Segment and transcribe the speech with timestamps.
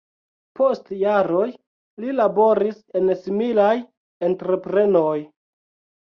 [0.59, 1.43] Post jaroj
[2.05, 3.73] li laboris en similaj
[4.31, 5.19] entreprenoj.